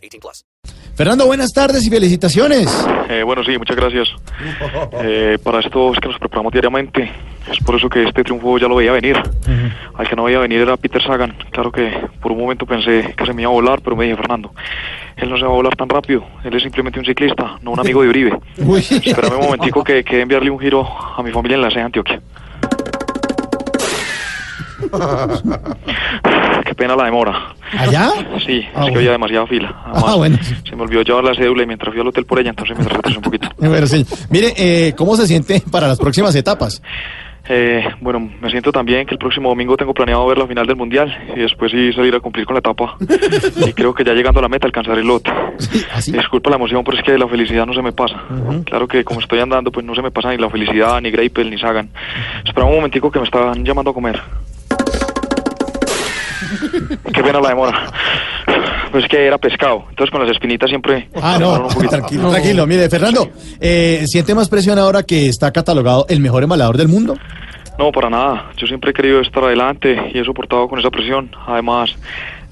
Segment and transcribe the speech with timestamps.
[0.00, 0.44] 18 plus.
[0.94, 2.66] Fernando, buenas tardes y felicitaciones.
[3.08, 4.08] Eh, bueno, sí, muchas gracias.
[5.02, 7.10] Eh, para esto es que nos preparamos diariamente.
[7.50, 9.16] Es por eso que este triunfo ya lo veía venir.
[9.94, 11.34] Al que no veía venir era Peter Sagan.
[11.50, 14.16] Claro que por un momento pensé que se me iba a volar, pero me dije,
[14.16, 14.52] Fernando,
[15.16, 16.24] él no se va a volar tan rápido.
[16.44, 18.38] Él es simplemente un ciclista, no un amigo de Uribe.
[18.58, 18.80] Uy.
[18.80, 20.86] Espérame un momentico que, que enviarle un giro
[21.16, 22.20] a mi familia en la sede de Antioquia.
[26.70, 27.52] Qué pena la demora.
[27.76, 28.12] ¿Allá?
[28.46, 28.96] Sí, Ah, es que bueno.
[28.98, 29.74] había demasiada fila.
[29.86, 30.38] Además, Ah, bueno.
[30.68, 32.84] Se me olvidó llevar la cédula y mientras fui al hotel por ella, entonces me
[32.84, 33.48] retrasé un poquito.
[33.58, 34.06] Bueno, sí.
[34.30, 36.80] Mire, eh, ¿cómo se siente para las próximas etapas?
[37.48, 40.76] Eh, bueno, me siento también que el próximo domingo tengo planeado ver la final del
[40.76, 42.96] Mundial y después sí salir a cumplir con la etapa.
[43.66, 45.32] Y creo que ya llegando a la meta alcanzar el lote.
[45.58, 46.12] Sí, así.
[46.12, 48.14] Disculpa la emoción, pero es que la felicidad no se me pasa.
[48.64, 51.50] Claro que como estoy andando, pues no se me pasa ni la felicidad, ni Greipel,
[51.50, 51.90] ni Sagan.
[52.44, 54.22] Espera un momentico que me están llamando a comer.
[57.12, 57.92] Qué pena la demora.
[58.90, 61.08] Pues es que era pescado, entonces con las espinitas siempre...
[61.22, 62.66] Ah, no, tranquilo, tranquilo.
[62.66, 67.16] Mire, Fernando, eh, ¿siente más presión ahora que está catalogado el mejor embalador del mundo?
[67.78, 68.50] No, para nada.
[68.56, 71.30] Yo siempre he querido estar adelante y he soportado con esa presión.
[71.46, 71.94] Además,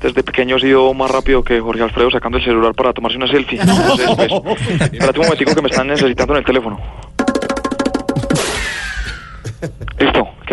[0.00, 3.26] desde pequeño he sido más rápido que Jorge Alfredo sacando el celular para tomarse una
[3.26, 3.58] selfie.
[3.96, 6.78] Pues, espérate un momentico que me están necesitando en el teléfono.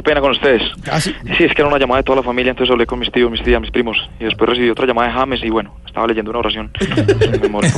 [0.04, 0.62] Pena con ustedes.
[0.92, 1.14] Ah, sí.
[1.38, 3.32] Sí, es que era una llamada de toda la familia, entonces hablé con mis tíos,
[3.32, 3.98] mis tías, mis primos.
[4.20, 6.72] Y después recibí otra llamada de James y bueno, estaba leyendo una oración.
[7.44, 7.78] Un poquito.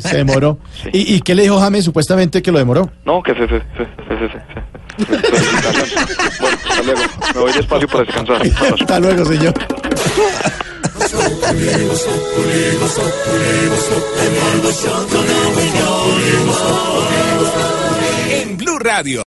[0.00, 0.58] Se demoró.
[0.82, 0.90] Sí.
[0.92, 2.90] ¿Y, y qué le dijo James supuestamente que lo demoró?
[3.04, 3.46] No, que fe.
[3.48, 4.44] Felicitaciones.
[6.40, 7.00] Bueno, hasta luego.
[7.34, 8.42] Me voy despacio para descansar.
[8.80, 9.54] Hasta luego, señor.
[18.30, 19.18] en Blue Radio.